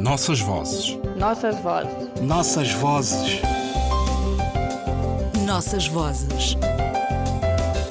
Nossas 0.00 0.40
vozes. 0.40 0.98
Nossas 1.18 1.60
vozes. 1.60 2.22
Nossas 2.22 2.72
vozes. 2.72 3.42
Nossas 5.44 5.86
vozes. 5.88 6.56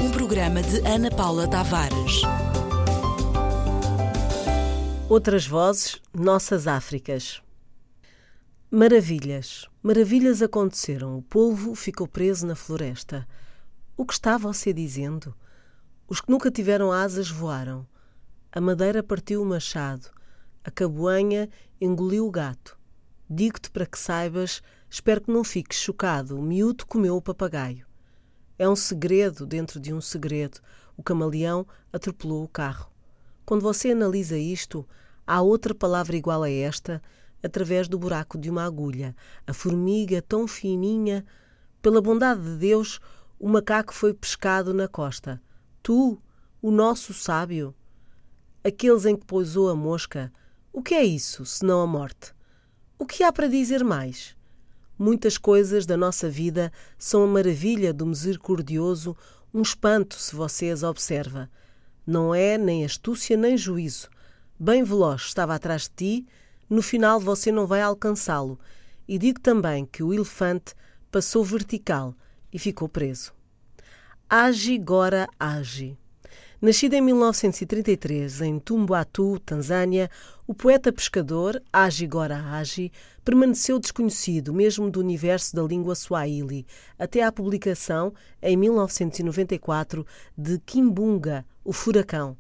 Um 0.02 0.10
programa 0.10 0.64
de 0.64 0.80
Ana 0.88 1.12
Paula 1.12 1.48
Tavares. 1.48 2.24
Outras 5.08 5.46
vozes, 5.46 6.02
nossas 6.12 6.66
Áfricas. 6.66 7.44
Maravilhas. 8.72 9.68
Maravilhas 9.84 10.42
aconteceram. 10.42 11.16
O 11.16 11.22
polvo 11.22 11.76
ficou 11.76 12.08
preso 12.08 12.48
na 12.48 12.56
floresta. 12.56 13.28
O 13.96 14.04
que 14.04 14.14
está 14.14 14.36
você 14.36 14.74
dizendo? 14.74 15.36
Os 16.08 16.20
que 16.20 16.32
nunca 16.32 16.50
tiveram 16.50 16.92
asas 16.92 17.30
voaram. 17.30 17.86
A 18.52 18.60
madeira 18.60 19.04
partiu 19.04 19.44
o 19.44 19.46
machado. 19.46 20.10
A 20.64 20.72
caboanha 20.72 21.50
engoliu 21.80 22.28
o 22.28 22.32
gato. 22.32 22.78
Digo-te 23.30 23.70
para 23.72 23.86
que 23.86 23.98
saibas, 23.98 24.62
espero 24.90 25.22
que 25.22 25.32
não 25.32 25.44
fiques 25.44 25.80
chocado. 25.80 26.38
O 26.38 26.42
miúdo 26.42 26.86
comeu 26.86 27.16
o 27.16 27.22
papagaio. 27.22 27.86
É 28.58 28.68
um 28.68 28.76
segredo 28.76 29.46
dentro 29.46 29.80
de 29.80 29.94
um 29.94 30.02
segredo. 30.02 30.60
O 30.98 31.04
camaleão 31.04 31.66
atropelou 31.94 32.44
o 32.44 32.48
carro. 32.48 32.92
Quando 33.46 33.62
você 33.62 33.92
analisa 33.92 34.38
isto, 34.38 34.86
há 35.26 35.42
outra 35.42 35.74
palavra 35.74 36.18
igual 36.18 36.44
a 36.44 36.50
esta 36.50 37.02
através 37.42 37.88
do 37.88 37.98
buraco 37.98 38.38
de 38.38 38.50
uma 38.50 38.66
agulha. 38.66 39.16
A 39.48 39.54
formiga 39.54 40.22
tão 40.22 40.48
fininha. 40.48 41.26
Pela 41.82 42.02
bondade 42.02 42.42
de 42.44 42.58
Deus, 42.58 43.00
o 43.40 43.48
macaco 43.48 43.94
foi 43.94 44.14
pescado 44.14 44.74
na 44.74 44.88
costa. 44.88 45.42
Tu, 45.82 46.22
o 46.62 46.70
nosso 46.70 47.14
sábio. 47.14 47.74
Aqueles 48.64 49.06
em 49.06 49.16
que 49.16 49.26
pousou 49.26 49.70
a 49.70 49.76
mosca. 49.76 50.34
O 50.72 50.84
que 50.84 50.94
é 50.94 51.04
isso, 51.04 51.46
senão 51.46 51.82
a 51.82 51.88
morte? 51.88 52.34
O 52.98 53.06
que 53.06 53.24
há 53.24 53.32
para 53.32 53.48
dizer 53.48 53.84
mais? 53.84 54.36
Muitas 54.98 55.38
coisas 55.38 55.86
da 55.86 55.98
nossa 55.98 56.30
vida 56.30 56.72
são 56.98 57.24
a 57.24 57.28
maravilha 57.28 57.92
do 57.92 58.06
misericordioso, 58.06 59.18
um 59.52 59.62
espanto 59.62 60.16
se 60.16 60.36
você 60.36 60.70
as 60.70 60.84
observa. 60.84 61.50
Não 62.06 62.36
é 62.36 62.58
nem 62.58 62.86
astúcia 62.86 63.36
nem 63.36 63.58
juízo. 63.58 64.10
Bem 64.60 64.84
veloz 64.84 65.22
estava 65.22 65.56
atrás 65.56 65.84
de 65.84 65.90
ti, 65.90 66.28
no 66.70 66.84
final 66.84 67.20
você 67.20 67.52
não 67.52 67.66
vai 67.66 67.82
alcançá-lo. 67.82 68.60
E 69.08 69.18
digo 69.18 69.40
também 69.40 69.86
que 69.86 70.04
o 70.04 70.14
elefante 70.14 70.76
passou 71.10 71.44
vertical 71.44 72.14
e 72.54 72.60
ficou 72.60 72.88
preso. 72.88 73.34
Age 74.30 74.78
Gora 74.78 75.28
Age. 75.40 75.98
Nascido 76.62 76.94
em 76.94 77.00
1933 77.02 78.42
em 78.42 78.60
Tumbuatu, 78.60 79.40
Tanzânia, 79.40 80.12
o 80.46 80.54
poeta 80.54 80.92
pescador 80.92 81.64
Agi 81.72 82.06
Gora 82.06 82.36
Agi 82.36 82.92
permaneceu 83.24 83.80
desconhecido 83.80 84.54
mesmo 84.54 84.92
do 84.92 85.00
universo 85.00 85.56
da 85.56 85.64
língua 85.64 85.96
swahili 85.96 86.68
até 86.98 87.24
à 87.24 87.32
publicação, 87.32 88.14
em 88.42 88.58
1994, 88.58 90.06
de 90.38 90.60
Kimbunga, 90.60 91.46
o 91.64 91.72
Furacão. 91.72 92.36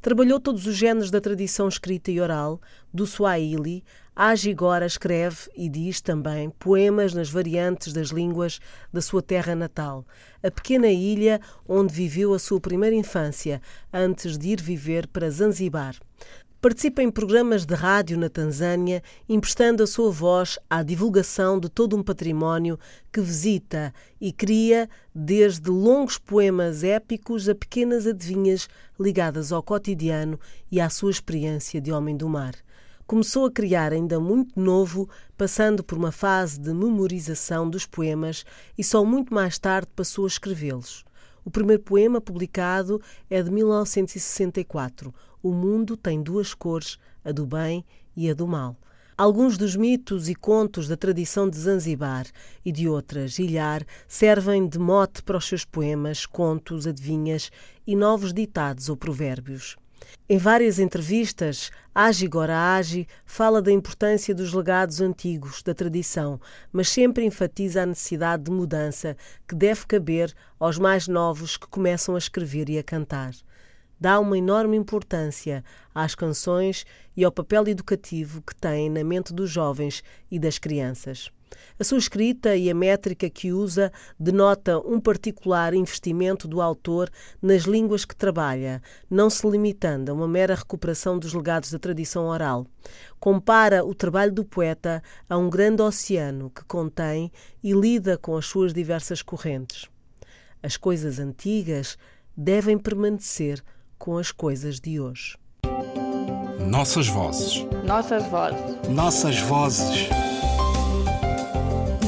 Trabalhou 0.00 0.40
todos 0.40 0.66
os 0.66 0.76
géneros 0.76 1.10
da 1.10 1.20
tradição 1.20 1.68
escrita 1.68 2.10
e 2.10 2.20
oral, 2.20 2.60
do 2.92 3.06
Swahili. 3.06 3.84
Agigora 4.14 4.84
escreve 4.84 5.50
e 5.56 5.68
diz 5.68 6.00
também 6.00 6.50
poemas 6.50 7.14
nas 7.14 7.30
variantes 7.30 7.92
das 7.92 8.08
línguas 8.08 8.60
da 8.92 9.00
sua 9.00 9.22
terra 9.22 9.54
natal, 9.54 10.06
a 10.42 10.50
pequena 10.50 10.88
ilha 10.88 11.40
onde 11.66 11.94
viveu 11.94 12.34
a 12.34 12.38
sua 12.38 12.60
primeira 12.60 12.94
infância, 12.94 13.62
antes 13.90 14.36
de 14.36 14.48
ir 14.48 14.60
viver 14.60 15.06
para 15.06 15.30
Zanzibar. 15.30 15.96
Participa 16.62 17.02
em 17.02 17.10
programas 17.10 17.66
de 17.66 17.74
rádio 17.74 18.16
na 18.16 18.28
Tanzânia, 18.28 19.02
emprestando 19.28 19.82
a 19.82 19.86
sua 19.86 20.12
voz 20.12 20.60
à 20.70 20.80
divulgação 20.84 21.58
de 21.58 21.68
todo 21.68 21.96
um 21.96 22.04
património 22.04 22.78
que 23.12 23.20
visita 23.20 23.92
e 24.20 24.32
cria, 24.32 24.88
desde 25.12 25.68
longos 25.68 26.18
poemas 26.18 26.84
épicos 26.84 27.48
a 27.48 27.54
pequenas 27.56 28.06
adivinhas 28.06 28.68
ligadas 28.96 29.50
ao 29.50 29.60
cotidiano 29.60 30.38
e 30.70 30.80
à 30.80 30.88
sua 30.88 31.10
experiência 31.10 31.80
de 31.80 31.90
homem 31.90 32.16
do 32.16 32.28
mar. 32.28 32.54
Começou 33.08 33.46
a 33.46 33.50
criar 33.50 33.92
ainda 33.92 34.20
muito 34.20 34.60
novo, 34.60 35.10
passando 35.36 35.82
por 35.82 35.98
uma 35.98 36.12
fase 36.12 36.60
de 36.60 36.72
memorização 36.72 37.68
dos 37.68 37.86
poemas 37.86 38.44
e 38.78 38.84
só 38.84 39.04
muito 39.04 39.34
mais 39.34 39.58
tarde 39.58 39.88
passou 39.96 40.26
a 40.26 40.28
escrevê-los. 40.28 41.04
O 41.44 41.50
primeiro 41.50 41.82
poema 41.82 42.20
publicado 42.20 43.00
é 43.28 43.42
de 43.42 43.50
1964. 43.50 45.12
O 45.42 45.52
mundo 45.52 45.96
tem 45.96 46.22
duas 46.22 46.54
cores, 46.54 46.98
a 47.24 47.32
do 47.32 47.44
bem 47.44 47.84
e 48.16 48.30
a 48.30 48.34
do 48.34 48.46
mal. 48.46 48.76
Alguns 49.16 49.58
dos 49.58 49.76
mitos 49.76 50.28
e 50.28 50.34
contos 50.34 50.88
da 50.88 50.96
tradição 50.96 51.48
de 51.48 51.58
Zanzibar 51.58 52.26
e 52.64 52.72
de 52.72 52.88
outras 52.88 53.38
ilhar 53.38 53.84
servem 54.08 54.66
de 54.66 54.78
mote 54.78 55.22
para 55.22 55.36
os 55.36 55.46
seus 55.46 55.64
poemas, 55.64 56.26
contos, 56.26 56.86
adivinhas 56.86 57.50
e 57.86 57.94
novos 57.94 58.32
ditados 58.32 58.88
ou 58.88 58.96
provérbios. 58.96 59.76
Em 60.28 60.38
várias 60.38 60.78
entrevistas, 60.78 61.70
Agi 61.94 62.28
Agi 62.76 63.06
fala 63.24 63.60
da 63.60 63.70
importância 63.70 64.34
dos 64.34 64.52
legados 64.52 65.00
antigos, 65.00 65.62
da 65.62 65.74
tradição, 65.74 66.40
mas 66.72 66.88
sempre 66.88 67.24
enfatiza 67.24 67.82
a 67.82 67.86
necessidade 67.86 68.44
de 68.44 68.50
mudança 68.50 69.16
que 69.46 69.54
deve 69.54 69.86
caber 69.86 70.34
aos 70.58 70.78
mais 70.78 71.06
novos 71.06 71.56
que 71.56 71.66
começam 71.66 72.14
a 72.14 72.18
escrever 72.18 72.68
e 72.70 72.78
a 72.78 72.82
cantar. 72.82 73.32
Dá 74.02 74.18
uma 74.18 74.36
enorme 74.36 74.76
importância 74.76 75.64
às 75.94 76.16
canções 76.16 76.84
e 77.16 77.24
ao 77.24 77.30
papel 77.30 77.68
educativo 77.68 78.42
que 78.42 78.52
têm 78.52 78.90
na 78.90 79.04
mente 79.04 79.32
dos 79.32 79.48
jovens 79.48 80.02
e 80.28 80.40
das 80.40 80.58
crianças. 80.58 81.30
A 81.78 81.84
sua 81.84 81.98
escrita 81.98 82.56
e 82.56 82.68
a 82.68 82.74
métrica 82.74 83.30
que 83.30 83.52
usa 83.52 83.92
denota 84.18 84.76
um 84.80 84.98
particular 84.98 85.72
investimento 85.72 86.48
do 86.48 86.60
autor 86.60 87.08
nas 87.40 87.62
línguas 87.62 88.04
que 88.04 88.16
trabalha, 88.16 88.82
não 89.08 89.30
se 89.30 89.48
limitando 89.48 90.10
a 90.10 90.14
uma 90.14 90.26
mera 90.26 90.56
recuperação 90.56 91.16
dos 91.16 91.32
legados 91.32 91.70
da 91.70 91.78
tradição 91.78 92.24
oral. 92.24 92.66
Compara 93.20 93.84
o 93.84 93.94
trabalho 93.94 94.32
do 94.32 94.44
poeta 94.44 95.00
a 95.30 95.38
um 95.38 95.48
grande 95.48 95.80
oceano 95.80 96.50
que 96.50 96.64
contém 96.64 97.30
e 97.62 97.72
lida 97.72 98.18
com 98.18 98.36
as 98.36 98.46
suas 98.46 98.74
diversas 98.74 99.22
correntes. 99.22 99.88
As 100.60 100.76
coisas 100.76 101.20
antigas 101.20 101.96
devem 102.36 102.76
permanecer 102.76 103.62
com 104.02 104.18
as 104.18 104.32
coisas 104.32 104.80
de 104.80 104.98
hoje. 104.98 105.36
Nossas 106.66 107.06
vozes. 107.06 107.64
Nossas 107.84 108.26
vozes. 108.26 108.88
Nossas 108.88 109.38
vozes. 109.38 110.08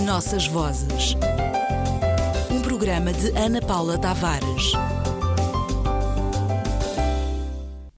Nossas 0.05 0.49
vozes. 0.49 1.15
Um 2.51 2.61
programa 2.63 3.13
de 3.13 3.29
Ana 3.39 3.63
Paula 3.63 3.97
Tavares. 3.97 4.73